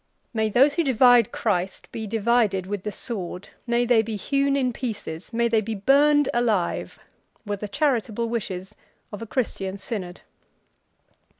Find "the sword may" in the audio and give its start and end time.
2.81-3.85